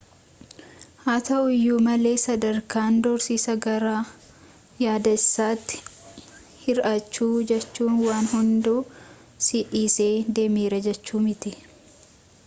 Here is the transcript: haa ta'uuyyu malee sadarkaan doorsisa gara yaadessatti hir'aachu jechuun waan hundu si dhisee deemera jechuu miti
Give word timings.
haa 1.03 1.17
ta'uuyyu 1.27 1.75
malee 1.87 2.13
sadarkaan 2.21 2.95
doorsisa 3.07 3.55
gara 3.65 3.91
yaadessatti 4.85 5.83
hir'aachu 6.63 7.29
jechuun 7.53 8.01
waan 8.07 8.31
hundu 8.33 8.75
si 9.49 9.65
dhisee 9.75 10.11
deemera 10.41 10.81
jechuu 10.89 11.23
miti 11.29 11.57